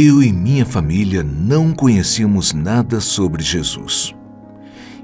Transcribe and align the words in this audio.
Eu 0.00 0.22
e 0.22 0.32
minha 0.32 0.64
família 0.64 1.24
não 1.24 1.72
conhecíamos 1.72 2.52
nada 2.52 3.00
sobre 3.00 3.42
Jesus. 3.42 4.14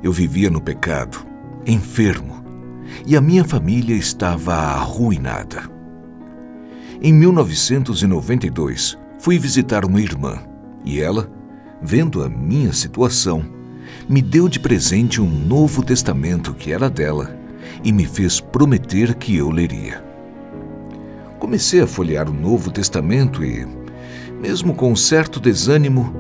Eu 0.01 0.13
vivia 0.13 0.49
no 0.49 0.61
pecado, 0.61 1.27
enfermo, 1.67 2.45
e 3.05 3.17
a 3.17 3.21
minha 3.21 3.43
família 3.43 3.97
estava 3.97 4.55
arruinada. 4.55 5.69
Em 7.03 7.13
1992, 7.13 8.97
fui 9.19 9.37
visitar 9.37 9.85
uma 9.85 10.01
irmã 10.01 10.39
e 10.85 11.01
ela, 11.01 11.29
vendo 11.83 12.23
a 12.23 12.29
minha 12.29 12.73
situação, 12.73 13.45
me 14.09 14.23
deu 14.23 14.49
de 14.49 14.61
presente 14.61 15.21
um 15.21 15.29
Novo 15.29 15.83
Testamento 15.83 16.55
que 16.55 16.71
era 16.71 16.89
dela 16.89 17.37
e 17.83 17.91
me 17.91 18.07
fez 18.07 18.39
prometer 18.39 19.17
que 19.17 19.35
eu 19.35 19.51
leria. 19.51 20.05
Comecei 21.41 21.81
a 21.81 21.87
folhear 21.89 22.31
o 22.31 22.33
Novo 22.33 22.71
Testamento 22.71 23.45
e 23.45 23.67
mesmo 24.45 24.75
com 24.75 24.93
um 24.93 24.97
certo 24.97 25.41
desânimo, 25.41 26.13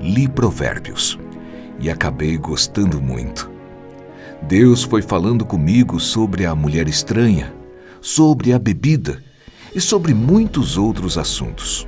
li 0.00 0.26
Provérbios 0.26 1.16
e 1.78 1.88
acabei 1.88 2.36
gostando 2.36 3.00
muito. 3.00 3.48
Deus 4.42 4.82
foi 4.82 5.00
falando 5.00 5.46
comigo 5.46 6.00
sobre 6.00 6.44
a 6.44 6.56
mulher 6.56 6.88
estranha, 6.88 7.54
sobre 8.00 8.52
a 8.52 8.58
bebida 8.58 9.22
e 9.72 9.80
sobre 9.80 10.12
muitos 10.12 10.76
outros 10.76 11.16
assuntos. 11.16 11.86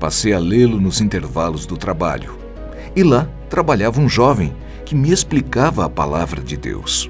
Passei 0.00 0.32
a 0.32 0.38
lê-lo 0.40 0.80
nos 0.80 1.00
intervalos 1.00 1.64
do 1.64 1.76
trabalho 1.76 2.36
e 2.96 3.04
lá 3.04 3.30
trabalhava 3.48 4.00
um 4.00 4.08
jovem 4.08 4.52
que 4.84 4.96
me 4.96 5.12
explicava 5.12 5.84
a 5.84 5.88
palavra 5.88 6.42
de 6.42 6.56
Deus. 6.56 7.08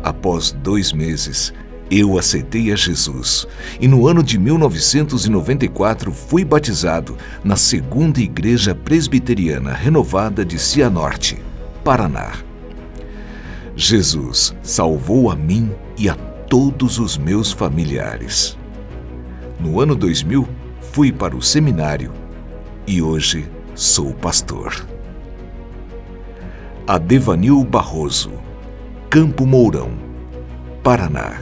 Após 0.00 0.52
dois 0.52 0.92
meses, 0.92 1.52
eu 1.90 2.18
aceitei 2.18 2.72
a 2.72 2.76
Jesus 2.76 3.46
e 3.80 3.86
no 3.86 4.08
ano 4.08 4.22
de 4.22 4.38
1994 4.38 6.10
fui 6.10 6.44
batizado 6.44 7.16
na 7.44 7.56
segunda 7.56 8.20
igreja 8.20 8.74
presbiteriana 8.74 9.72
renovada 9.72 10.44
de 10.44 10.58
Cianorte, 10.58 11.38
Paraná. 11.84 12.32
Jesus 13.76 14.54
salvou 14.62 15.30
a 15.30 15.36
mim 15.36 15.70
e 15.96 16.08
a 16.08 16.14
todos 16.14 16.98
os 16.98 17.16
meus 17.16 17.52
familiares. 17.52 18.56
No 19.60 19.80
ano 19.80 19.94
2000, 19.94 20.48
fui 20.92 21.12
para 21.12 21.36
o 21.36 21.42
seminário 21.42 22.12
e 22.86 23.00
hoje 23.00 23.46
sou 23.74 24.12
pastor. 24.12 24.86
Adevanil 26.86 27.62
Barroso, 27.64 28.32
Campo 29.10 29.46
Mourão, 29.46 29.90
Paraná. 30.82 31.40